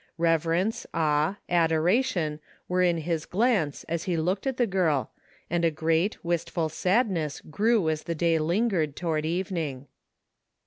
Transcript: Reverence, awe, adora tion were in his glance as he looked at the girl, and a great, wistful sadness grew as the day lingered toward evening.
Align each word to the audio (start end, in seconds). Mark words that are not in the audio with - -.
Reverence, 0.17 0.87
awe, 0.95 1.37
adora 1.47 2.03
tion 2.03 2.39
were 2.67 2.81
in 2.81 2.97
his 2.97 3.27
glance 3.27 3.83
as 3.83 4.05
he 4.05 4.17
looked 4.17 4.47
at 4.47 4.57
the 4.57 4.65
girl, 4.65 5.11
and 5.47 5.63
a 5.63 5.69
great, 5.69 6.25
wistful 6.25 6.69
sadness 6.69 7.39
grew 7.39 7.87
as 7.87 8.01
the 8.01 8.15
day 8.15 8.39
lingered 8.39 8.95
toward 8.95 9.27
evening. 9.27 9.85